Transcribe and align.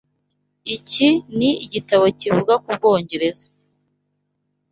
Iki 0.75 1.07
ni 1.37 1.49
igitabo 1.65 2.03
kivuga 2.19 2.53
ku 2.63 2.69
Bwongereza. 2.77 3.47